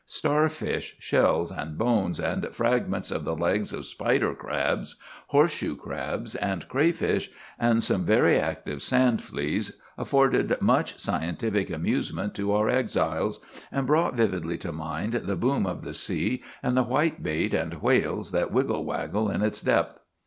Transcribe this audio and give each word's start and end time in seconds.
Starfish, 0.07 0.95
shells, 0.97 1.51
and 1.51 1.77
bones, 1.77 2.19
and 2.19 2.47
fragments 2.55 3.11
of 3.11 3.23
the 3.23 3.35
legs 3.35 3.71
of 3.71 3.85
spider 3.85 4.33
crabs, 4.33 4.95
horseshoe 5.27 5.75
crabs, 5.75 6.33
and 6.33 6.67
crayfish, 6.67 7.29
and 7.59 7.83
some 7.83 8.03
very 8.03 8.35
active 8.39 8.81
sand 8.81 9.21
fleas 9.21 9.79
afforded 9.99 10.59
much 10.59 10.97
scientific 10.97 11.69
amusement 11.69 12.33
to 12.33 12.51
our 12.51 12.67
exiles, 12.67 13.41
and 13.71 13.85
brought 13.85 14.15
vividly 14.15 14.57
to 14.57 14.71
mind 14.71 15.13
the 15.13 15.35
boom 15.35 15.67
of 15.67 15.83
the 15.83 15.93
sea 15.93 16.41
and 16.63 16.75
the 16.75 16.83
whitebait 16.85 17.53
and 17.53 17.75
whales 17.83 18.31
that 18.31 18.51
wiggle 18.51 18.83
waggle 18.83 19.29
in 19.29 19.43
its 19.43 19.61
depth. 19.61 19.99